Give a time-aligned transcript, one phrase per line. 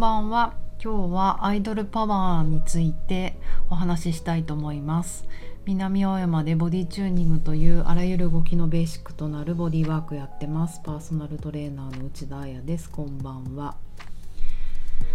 [0.00, 0.54] んばんは。
[0.82, 3.36] 今日はアイドルパワーについて
[3.68, 5.28] お話ししたいと思います。
[5.66, 10.80] 南青山でボディチューニングというあらゆる動きのベーシックとなるボディワークやってます。
[10.82, 12.88] パーソナルトレーナーの内田彩です。
[12.88, 13.76] こんばんは。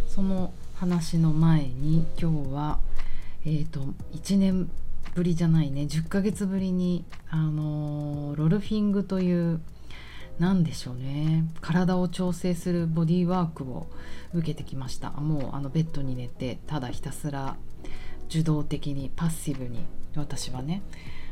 [0.08, 2.78] その話の前に今日は
[3.44, 3.80] えっ、ー、と
[4.14, 4.70] 1年
[5.16, 5.88] ぶりじゃないね。
[5.90, 9.62] 10ヶ月ぶりにあのー、ロルフィングという
[10.40, 13.88] 何でしょうね体を調整するボディーワークを
[14.34, 17.56] 受けてきましたもうあのベッドに寝てただひたすら
[18.30, 20.82] 受動的にパッシブに私はね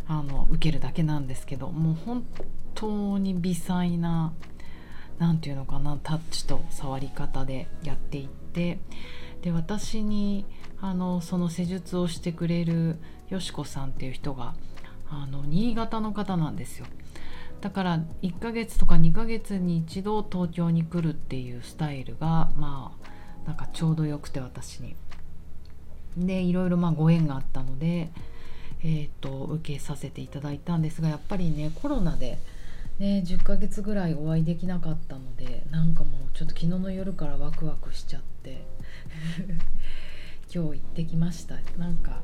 [0.08, 2.26] あの受けるだけなんですけどもう本
[2.76, 4.34] 当に微細な
[5.20, 8.80] 何て言うのかなタッチと触り方でやっていって
[9.42, 10.46] で私に
[10.82, 12.98] あのその施術をしてくれる
[13.30, 14.54] よしこさんっていう人が
[15.10, 16.86] あの新潟の方なんですよ。
[17.64, 24.98] だから1ヶ月とか2ヶ月に一度東京に来るっていうスタイルがまあなんかちょうどよくて私に。
[26.18, 28.10] でいろいろまあご縁があったので、
[28.84, 32.38] えーと、受けさせていただいたんですがやっぱりねコロナで、
[33.00, 38.66] ね、10ヶ月ぐらいお会いできなかったのでなんかもうちょっと昨日の夜からワクワクしちゃって
[40.54, 42.22] 今日行ってきましたなんか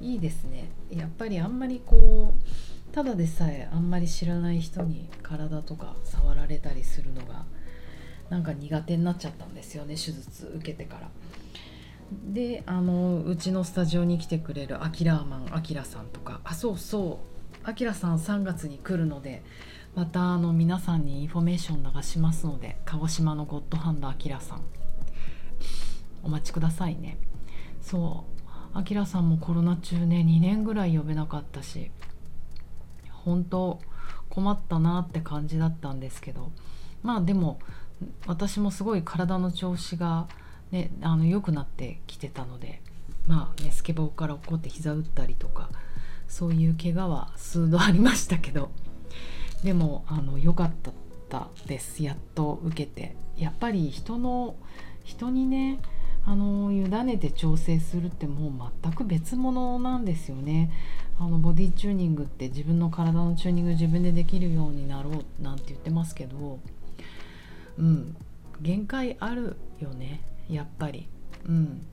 [0.00, 7.44] いいですねやっぱりあんまりこうただでさえあんまり知らない人に体とか触られたりするのが
[8.28, 11.08] なんか苦手になっちゃったんですよね手術受けてから。
[12.32, 16.40] であのうちのスタジオに来てくれるアキラーマンアキラさんとか。
[16.44, 17.20] あそうそ
[17.64, 17.68] う。
[17.68, 19.42] アキラさん3月に来るので
[19.94, 24.62] またあの皆さんにインフォメーション流しますので鹿児島のゴッドハンドアキラさん。
[26.22, 27.18] お待ちくださいね。
[27.80, 28.24] そ
[28.74, 28.78] う。
[28.78, 31.90] アキラさんもコロナ中ね2年ぐらい呼べなかったし。
[33.24, 33.80] 本当
[34.28, 36.50] 困ったなって感じだったんですけど。
[37.02, 37.60] まあでも
[38.26, 40.26] 私もすごい体の調子が
[40.70, 42.82] ねあの良くなってきてたので
[43.26, 45.70] まあねスケボーから落っこって膝打ったりとか
[46.26, 48.70] そういう怪我は数度ありましたけど
[49.62, 50.92] でもあの良かった
[51.66, 52.02] です。
[52.02, 53.16] やっと受けて。
[53.36, 54.56] やっぱり人の
[55.04, 55.78] 人にね
[56.24, 60.70] あの委ねて調整するってもう全く別物なんですよね。
[61.20, 66.60] あのボディチューニングって自分の体のチューニング自分でできるようになろうなんて言ってますけど
[67.78, 68.16] うん。
[68.60, 70.20] 限界あるよね。
[70.48, 71.08] やっぱり。
[71.46, 71.86] うん。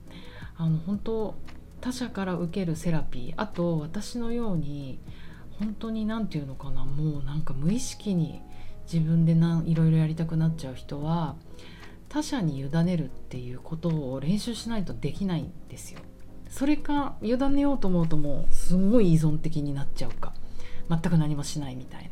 [0.56, 1.34] あの本当
[1.80, 3.34] 他者から受けるセラピー。
[3.36, 4.98] あと私のように
[5.58, 6.84] 本当に何て言うのかな。
[6.84, 8.42] もうなんか無意識に
[8.92, 11.36] 自分でないろいろやりたくなっちゃう人は
[12.08, 16.00] 他者に委ねるっていうことを練習しないとできないんですよ。
[16.48, 20.32] それか委ねようと思うともうすごい依存的になっちゃうか。
[20.88, 22.10] 全く何もしないみたいな。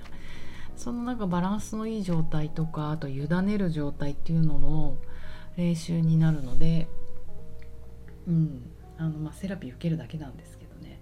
[0.77, 4.97] そのなんかバランスのいい状態とかあと委ねる状態っていうのの
[5.57, 6.89] 練習になるので
[8.27, 8.71] うん。
[8.97, 11.01] あのまあセラピー受けるだけなんですけどね。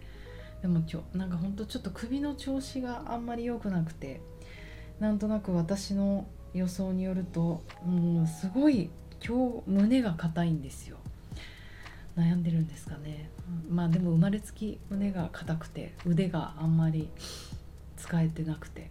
[0.60, 4.20] でもちょなんかほんとちょっと首の調子があんまり良くなくて
[5.00, 8.90] なんとなく私の予想によるとも、う、すごい
[9.26, 10.98] 今日胸が硬いんですよ。
[12.16, 13.30] 悩んでるんですかね、
[13.68, 17.08] うん、まあでも生まれつき胸が硬くて腕があんまり
[17.96, 18.90] 使えてなくて。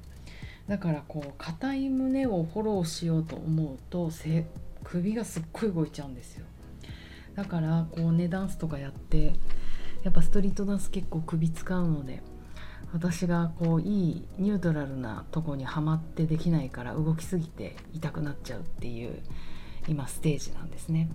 [0.67, 4.09] だからこう硬い胸をフォローしようと思うと
[4.85, 6.45] 首がすっごい動いちゃうんですよ。
[7.35, 9.33] だからこうねダンスとかやって
[10.03, 12.21] やっぱストリートダンス結構首使うので
[12.93, 19.21] 私がこういいニュートラルなとこにはまってできないから動きすぎて痛くなっちゃうっていう
[19.87, 21.09] 今ステージなんですね、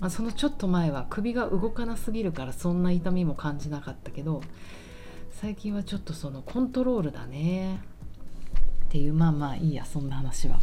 [0.00, 4.42] まあ、そのちょっと前は首が動かなすぎるからそんな痛みも感じなかったけど
[5.40, 7.80] 最近はちょっとそのコントロールだね。
[8.86, 10.58] っていうまあまあいいやそんな話は。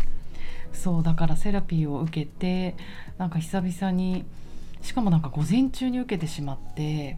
[0.74, 2.76] そうだからセラピーを受けて
[3.18, 4.26] なんか久々に
[4.82, 7.18] しかもなんか午前中に受けてしまって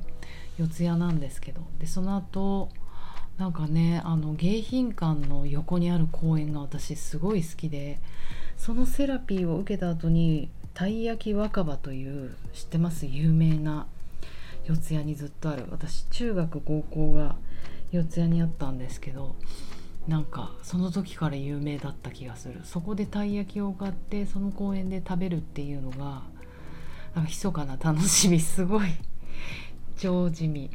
[0.59, 1.61] 四谷なんですけど。
[1.79, 2.69] でその後
[3.37, 7.99] なんかねあの迎賓館の横にある公園が私すごい好きで
[8.57, 13.87] そのセラピーを受けた後にたい焼き若葉という知ってます有名な
[14.65, 17.35] 四谷にずっとある私中学高校が
[17.91, 19.35] 四谷にあったんですけど
[20.07, 22.61] なんかその時から有名だった気がする。
[22.63, 26.21] そこでたい焼きを買ってその公園で食べるっていうのが
[27.15, 28.87] なんか密かな楽しみすごい
[29.97, 30.69] 超地味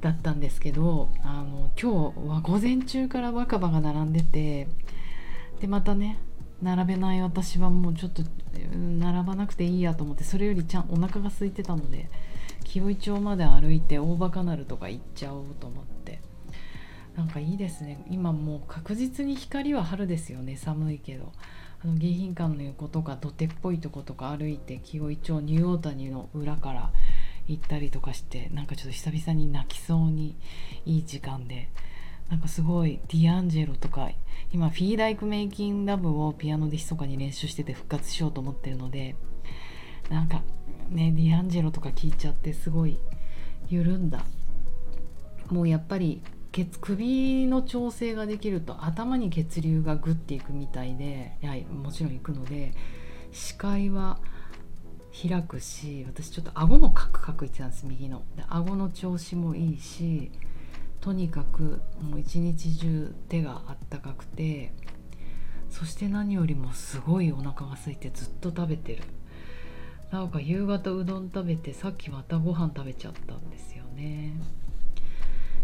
[0.00, 4.68] だったんですけどあの今日は午前中から若葉が並んでて
[5.60, 6.18] でまたね
[6.62, 8.22] 並べない私はもうちょっと
[8.72, 12.10] 並ばなくていいやと思ってそれよりちゃんお腹が空いてたので
[12.64, 16.20] 清井町まで歩いて大バカなるとか行っちゃおうと思って。
[17.16, 18.04] なんかいいですね。
[18.08, 20.56] 今もう確実に光は春ですよね。
[20.56, 21.32] 寒いけど。
[21.82, 26.90] あの迎賓館の横とか土手っぽいとことか歩いて紀尾井町ニューオータニの裏から
[27.46, 30.36] 行ったりとかしてなんかちょっと久々に泣きそうに
[30.86, 31.70] いい時間で
[32.28, 34.10] なんかすごいディアンジェロとか
[34.52, 39.16] 今フィーダイクメイキンラブをピアノで密かに練習してて復活しようと思ってるので
[40.10, 40.42] なんか
[40.90, 42.98] ねディアンジェロとか聞いちゃってすごい
[43.68, 44.24] 緩んだ。
[45.50, 46.22] もうやっぱり
[46.52, 52.74] 血首の調整ができると頭に血流がグッていくみたいでいやもちろん行くので
[53.32, 54.18] 視界は
[55.22, 58.22] 開くし私ちょっと顎もカクカクいってたんです右の。
[58.36, 60.30] で顎の調子もいいし
[61.00, 64.72] とにかくもう一日中手があったかくて
[65.70, 69.02] そして何よりもすごいお腹が空いてずっと食べてる。
[70.10, 74.32] なんか夕方うどん食べてさっきまたご飯食べちゃったんですよね。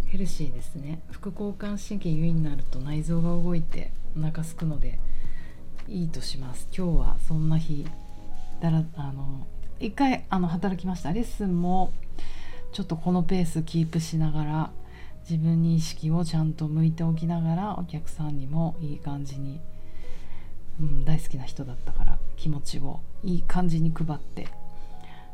[0.06, 1.00] ヘルシーですね。
[1.10, 4.98] 副交感神経優位になると内臓が動いてお腹すくので
[5.88, 6.68] いいとします。
[6.76, 7.86] 今日はそんな日
[8.60, 9.46] だらあの
[9.80, 11.12] 一回あの働きました。
[11.12, 11.92] レッスンも
[12.72, 14.70] ちょっとこのペースキープしながら
[15.28, 19.60] 自分に意識をちゃんと向いておきながらお客さんにもいい感じに、
[20.80, 24.48] うん、大好きな人だったから気持ちをいい感じに配って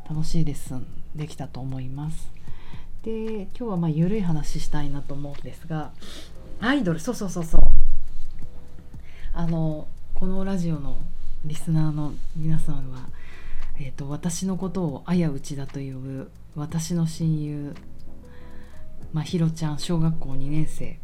[0.08, 2.30] 楽しいレッスンできたと思います。
[3.02, 5.90] で今日はまあ緩い話したいなと思うんですが
[6.60, 7.60] アイドルそうそうそうそう
[9.32, 10.98] あのこのラジオの
[11.44, 13.08] リスナーの皆さんは、
[13.78, 17.74] えーと、私のことをあやうちだと呼ぶ私の親友
[19.12, 20.98] まひろちゃん小学校2年生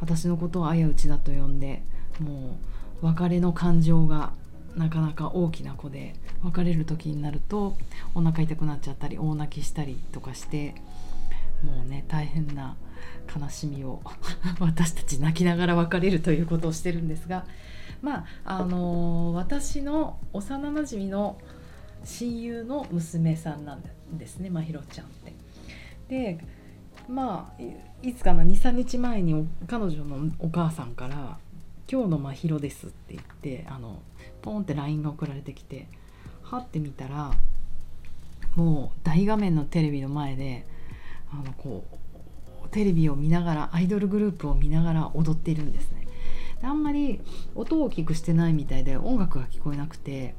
[0.00, 1.82] 私のことをあやうちだと呼んで
[2.20, 2.58] も
[3.02, 4.32] う別れの感情が
[4.76, 7.76] なかなか大きな子で別れる時になると
[8.14, 10.74] お腹痛くなっちゃったり大泣きしたりとかして
[11.62, 12.76] もうね大変な
[13.34, 14.00] 悲しみを
[14.60, 17.44] 私たち泣きながら別れるということをしてるんですが
[18.02, 21.38] まああのー、私の幼なじみの
[22.04, 23.82] 親友の娘さんなん
[24.16, 25.32] ですねまひろちゃんって。
[26.08, 26.38] で
[27.08, 27.62] まあ
[28.02, 31.38] いつかな23日前に彼女のお母さんから
[31.90, 34.02] 「今日のまひろです」って言ってあの
[34.42, 35.88] ポンって LINE が送られてきて
[36.42, 37.32] はって見たら
[38.54, 40.66] もう大画面のテレビの前で
[41.32, 41.84] あのこ
[42.64, 46.06] うテレビを見ながらアイドルグループを見ながら踊っているんですね。
[46.60, 47.20] であんまり
[47.54, 50.34] 音を大きくしてないみたいで音楽が聞こえなくて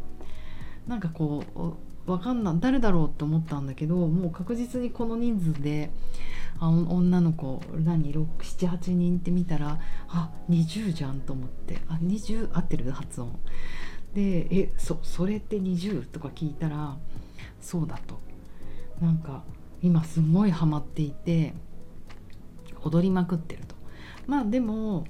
[0.87, 5.91] なんかこう分かんない誰だろうと思ったんだけどもう確実にこの人数で
[6.59, 9.79] あ女の子何？678人って見たら
[10.09, 11.79] あ20じゃんと思って。
[11.87, 12.91] あ20合ってる？
[12.91, 13.39] 発音。
[14.13, 16.97] でえそそれって20とか聞いたら
[17.61, 18.19] そうだと。
[19.01, 19.43] なんか
[19.81, 21.53] 今すごいハマっていて
[22.83, 23.75] 踊りまくってると。
[24.27, 25.05] まあでも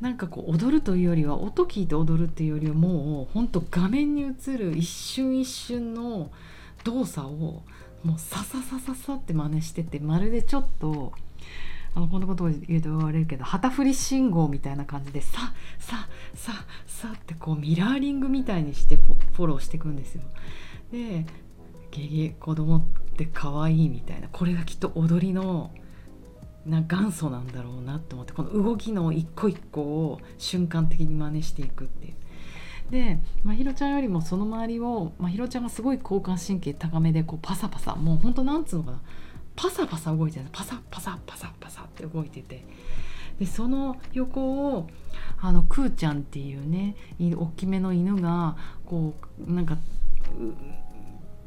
[0.00, 6.30] なんかこう踊るというよりは音聞いて踊るっていうよりはもうほんと画面に映る一瞬一瞬の
[6.84, 7.62] 動作を
[8.04, 11.12] もうさささささって真似しててまるでちょっと
[11.94, 16.52] あのこんなことを言うと言われるけど旗振り信号みたいな感じでさささ
[16.86, 20.22] さってこうミラーリングみたいにしてフォローしていくんですよ。
[20.92, 21.24] で
[21.92, 22.82] ゲゲ子供っ
[23.16, 25.70] て可愛いみたいなこれがきっと踊りの
[26.66, 32.14] な元祖なんだろうなって思ってこの動きの一個一個を瞬間的に真似していくっていう。
[32.90, 39.00] でまひろちゃんよりもその周りをまひろちゃんがすごい交感神経高めでこうパサパサもうほんとなんつうのかな
[39.56, 40.46] パサパサ動いてる。
[40.52, 42.64] パサパサパサパサって動いてて。
[43.38, 44.88] でその横を
[45.40, 49.14] あのクーちゃんっていうね大きめの犬がこ
[49.44, 49.76] うなんか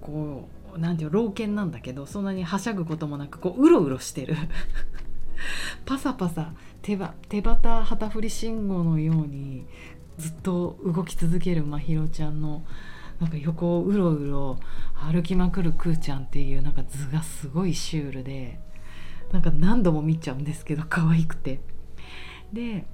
[0.01, 4.36] こうなんていう老犬なんだけどそんなにはしゃぐこともなくこううろうろしてる。
[5.86, 6.51] パサパサ
[6.82, 9.65] 手ば手旗旗振り信号のように
[10.18, 12.64] ずっと動き続けるまひろちゃんの
[13.20, 14.58] なんか横をうろうろ
[14.96, 18.60] 歩きまくるくーちゃんっていうなんか図がすごいシュールで
[19.32, 21.60] なんか何度も見ちゃうんですけど可愛くて。
[22.54, 22.86] で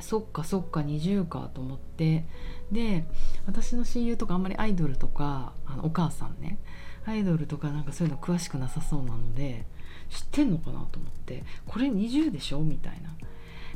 [0.00, 2.24] そっかそっか20かと思って。
[2.72, 3.04] で
[3.46, 6.58] 私の親友とかあんまりアイドルとかあのお母さんね
[7.04, 9.66] アイドルとかなんかそういうの詳しくなさそうなので
[10.08, 11.44] 知ってんのかなと思って。
[11.66, 13.14] これ20でしょみたいな。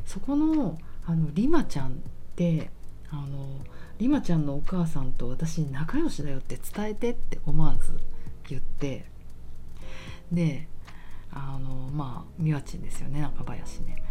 [0.05, 2.01] そこのあのリマちゃん
[2.35, 2.69] って
[3.11, 3.47] あの
[3.97, 7.97] リマちゃんのお母さんと私仲良しだよって伝えてって思わず
[8.49, 9.05] 言って
[10.31, 10.67] で
[11.31, 14.03] あのまあ美和ちんですよね中林ね。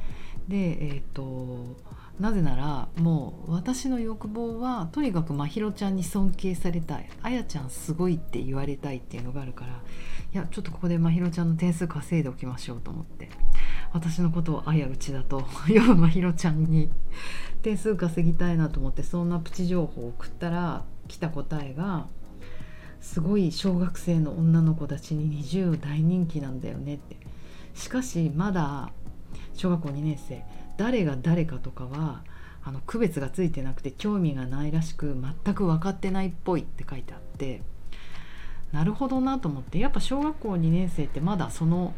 [0.49, 1.76] でえっ、ー、と
[2.21, 7.09] なぜならもう私の欲望はとにかくまひろちゃんに尊敬されたい。
[7.23, 9.73] あやちゃんすごいって言われたいっていうのがあるから。
[9.73, 13.30] いやちょっとここでまひろちゃんの点数稼いでおきましょうと思って。
[13.92, 15.42] 私のことを相打ちだと。
[15.66, 16.90] 呼ぶまひろちゃんに
[17.62, 22.06] 点数稼ぎたいなと思ってそんなプチ情報を送ったら来た答えが
[23.00, 27.16] すごい小学生の女の子たちに20大人気なんだよねって。
[27.75, 28.92] しかしまだ
[29.54, 30.44] 小学校2年生。
[30.76, 32.23] 誰が誰かとかは
[32.64, 35.14] あの区別がついてなくて興味がないらしく
[35.45, 37.62] 全く分かってないっぽいって書いてあって
[38.73, 41.95] なるほどなと思ってやっぱ小学校2年生ってまだその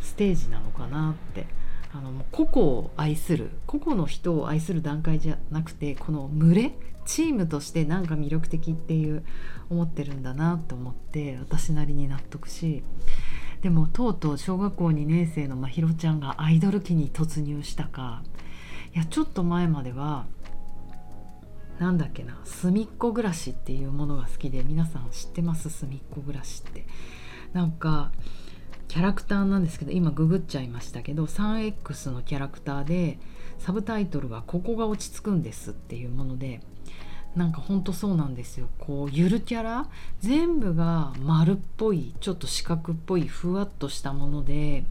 [0.00, 1.46] ステージなのかなって
[1.94, 6.72] あの個々を愛する個々の人を愛する段階じゃなくてこの群れ
[7.04, 9.24] チームとしてなんか魅力的っていう
[9.70, 12.82] 思ってるんだなと思って私なりに納得し
[13.62, 18.22] でもとうとう小学校2年生のまひろちゃんがアイドル期に突入したか。
[18.94, 20.26] いやちょっと前までは
[21.78, 25.70] なんだっけな隅っこ暮らしっていうものが好きで皆さん知ってます？
[25.70, 26.84] 隅っこ暮らしって。
[27.52, 28.10] なんか
[28.88, 33.18] キャラクターなんですけど今ググっちゃいましたけど 3X のキャラクターで
[33.58, 36.60] サブタイトルは「ここが落ち着くんです」っていうもので
[37.36, 38.68] なんかほんとそうなんですよ。
[38.78, 39.88] こうゆるキャラ？
[40.20, 44.84] 全部が丸っぽいちょっと四角っぽいふわっとしたもので、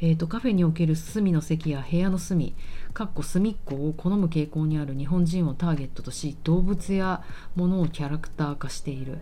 [0.00, 2.54] えーと、カフェにおける隅の席や部屋の隅
[2.94, 7.22] かっこ隅っこを好む傾向にある日本人をターゲットとし動物や
[7.54, 9.18] 物をキャラクター化している。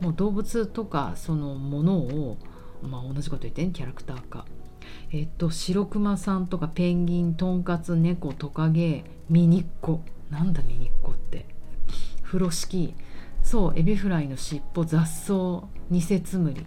[0.00, 2.36] もう動物とかそのものを、
[2.82, 4.44] まあ、同じこと言ってねキャラクター化。
[5.10, 11.01] えっ、ー、と白熊さんとかペンギンとんかつ猫トカゲミニッコなんだミニッコ
[12.32, 12.94] 風呂敷
[13.42, 16.64] そうエビフライの尻尾雑草ニセツムリ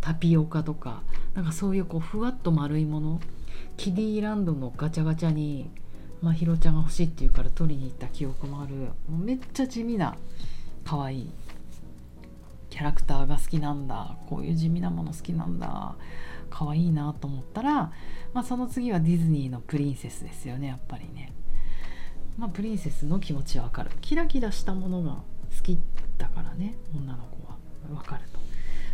[0.00, 3.20] タピオカとかなんかそういうこうふわっと丸いもの
[3.76, 5.70] キディランドのガチャガチャに
[6.20, 10.16] まひろちゃんが欲しいって言うから取りに行った記憶もあるもうめっちゃ地味な
[10.84, 11.30] 可愛い
[12.68, 15.94] キャラクターが好きなんだこういう地味なもの好きなんだ
[16.50, 17.92] 可愛いなと思ったら、
[18.34, 21.32] まあ、その次はディズニーのプリンセスですよねやっぱりね。
[22.38, 23.90] まあ、プリンセスの気持ちはわかる。
[24.00, 25.12] キラキラしたものが
[25.56, 25.78] 好き
[26.18, 27.56] だからね女の子は。
[27.94, 28.40] わかると。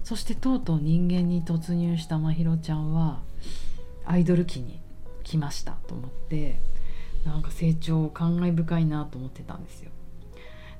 [0.02, 3.20] そしてとうとう人間に突入したまひろちゃんは
[4.06, 4.80] アイドル期に
[5.22, 6.58] 来ましたと思って
[7.24, 9.90] なんか成長感慨深いなと思ってたんですよ。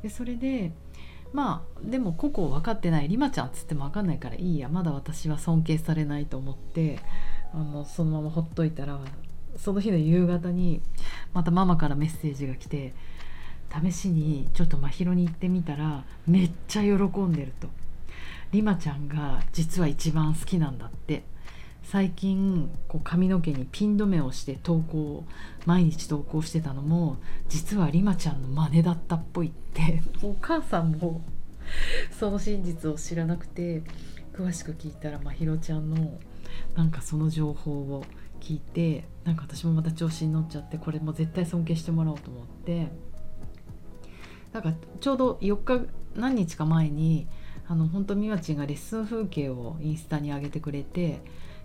[0.02, 0.72] でそれで
[1.32, 4.68] まあでも個々分かってないリマちゃんっつっても分かんないからいいや。
[4.68, 6.98] まだ私は尊敬されないと思って
[7.52, 8.98] あのそのままほっといたら
[9.56, 10.80] その日の夕方に
[11.38, 12.94] またママからメッセージが来て
[13.84, 17.68] 試しにちょっと真宙に行ってみたらめっちゃ喜んでると。
[18.50, 21.22] リマちゃんが実は一番好きなんだって。
[21.84, 25.24] 最近こう髪の毛にピン止めをして投稿
[25.64, 27.18] 毎日投稿してたのも
[27.48, 30.02] 実はリマちゃんの真似だったっぽいって。
[30.24, 31.20] お母さんも
[32.18, 33.84] その真実を知らなくて
[34.34, 36.18] 詳しく聞いたらまひろちゃんの
[36.74, 38.04] なんかその情報を
[38.40, 42.88] 聞いてなんか私もまた調子に乗っちゃってこれも絶対尊敬してもらおうと思って。
[44.52, 47.28] なんかちょうど4日何日か前に
[47.66, 51.20] あの本当みわちんがレッスン風景をインスタに上げてくれて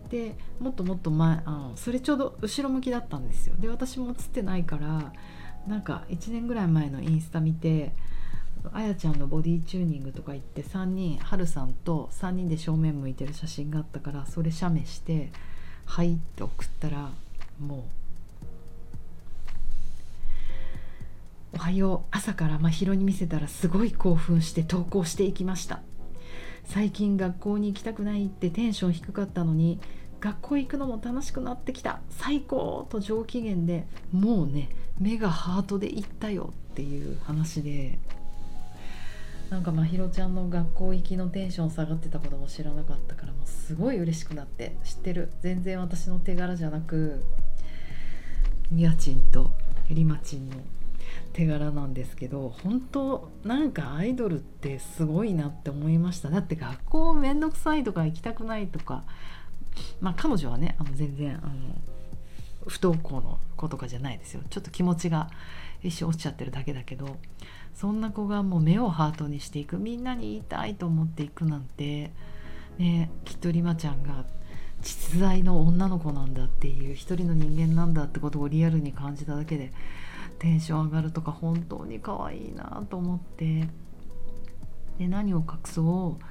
[0.09, 3.55] でもっともっと前あそれちょうど後ろ向きだったんですよ。
[3.57, 5.13] で私も写ってないから
[5.67, 7.95] なんか1年ぐらい前のインスタ見て
[8.73, 15.31] あやちゃんのボディチューニングとか行って3人はるさんと3人で正面向いてる写真があったからそれ写メして
[15.85, 17.11] 「はい」って送ったら
[17.59, 17.81] もう
[21.55, 22.07] 「おはよう。
[22.11, 25.81] 朝から真宙に見せたらすごい興奮して投稿していきました」
[26.65, 29.79] 最近学校に行きたくないってテンション低かったのに
[30.19, 31.99] 学校行くのも楽しくなってきた。
[32.09, 37.99] 最高と上機嫌でもうね目がハートで行ったよっていう話で。
[39.53, 44.75] なんかまひろちゃんの学校行きのテンション下がってたことも知らなかったからもうすごい嬉しくなって。
[44.83, 45.31] 知ってる。
[45.41, 47.23] 全然私の手柄じゃなく
[48.71, 49.51] みやちんと
[49.91, 50.55] りまちんの
[51.33, 56.31] 手柄なんですけど本当なんかアイドルってすごいなって思いました。
[56.31, 59.03] だって学校めんどくさいとか行きたくないとか
[60.01, 61.53] まあ彼女はねあの全然あの
[62.65, 64.41] 不登校の子とかじゃないですよ。
[64.49, 65.29] ちょっと気持ちが
[65.83, 67.17] 一瞬落ちちゃってるだけだけど
[67.75, 69.77] そんな子がもう目をハートにしていく。
[69.77, 72.11] みんなに言いたいと思っていくなんて、
[72.77, 74.25] ね、きっとりまちゃんが
[74.81, 79.71] 実在の女の子なんだっていう一人の人間なんだってことをリアルに感じただけで
[80.39, 83.67] テンション上がるとか本当に可愛いなと思って。
[84.99, 86.23] で何を隠そう。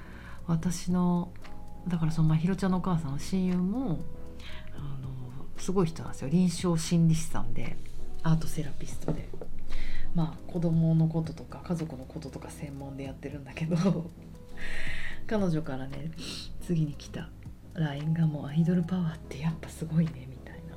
[0.46, 1.32] 私の
[1.88, 3.98] だからそのまひろちゃんのお母さん親友も
[4.76, 5.08] あの
[5.58, 6.28] すごい人なんですよ。
[6.30, 7.76] 臨床心理師さんで
[8.22, 9.28] アートセラピストで。
[10.14, 13.76] まあ子供のこととか家族のこととか専門でやってるんだけど
[15.26, 16.10] 彼女からね
[16.60, 17.30] 次に来た
[17.74, 20.76] LINE がもうアイドルパワーってやっぱすごいねみたいな。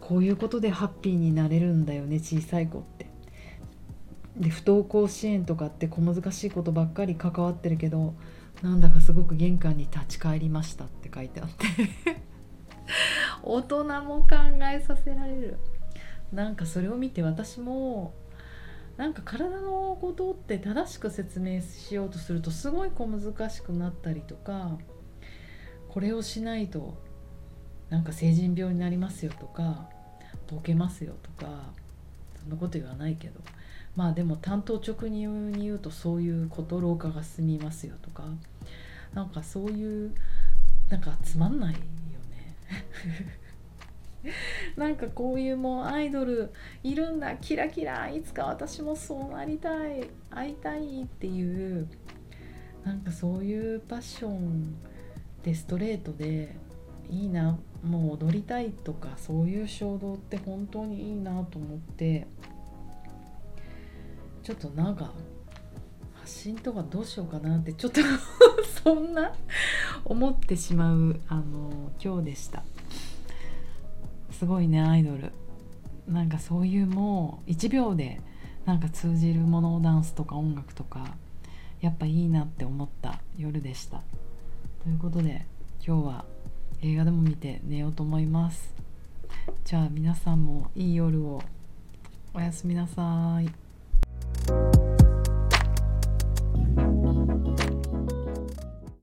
[0.00, 3.06] こういうことでハッピーになれるんだよね小さい子って。
[4.36, 8.14] で不登校支援とかって小難しいことばっかり関わってるけど
[8.62, 11.66] なんだかすごく玄関に立ち返りましたって書いてあって。
[13.42, 14.36] 大人も考
[14.72, 15.58] えさせられる。
[16.32, 18.14] なんかそれを見て私も
[18.96, 24.76] なんか体のことって正しく説明しようとするとすごい小難しくなったりとか
[25.88, 27.00] これをしないと
[27.90, 29.88] なんか成人病になりますよとか
[30.50, 31.70] ボケますよとか
[32.40, 33.40] そんなこと言わないけど
[33.96, 38.24] まあでも担当直入に言うとそういうこと老化が進みますよとか
[39.14, 40.14] なんかそういう
[40.88, 41.86] なんかつまんないよね。
[44.76, 51.88] なんかこういうもうアイドルいるんだキラキラいつか私もそうなりたい会いたいっていう
[52.84, 54.76] なんかそういうパッション
[55.42, 56.56] でストレートで
[57.10, 62.26] いいなもう踊りたいとかそういう衝動って本当にいいなと思って。
[64.48, 65.12] ちょっとなんか
[66.14, 68.00] 発信とかどうしようかなってちょっと
[68.82, 69.30] そんな
[70.06, 72.64] 思ってしまうあの今日でした。
[74.38, 75.32] すごいねアイドル。
[76.06, 78.20] なんかそういうもう1秒で
[78.66, 81.16] なんか通じるものダンスとか音楽とか
[81.80, 84.00] やっぱいいなって思った夜でした。
[84.84, 85.44] ということで
[85.84, 86.24] 今日は
[86.82, 88.72] 映画でも見て寝ようと思います。
[89.64, 91.42] じゃあ皆さんもいい夜を。
[92.32, 94.77] おやすみなさい。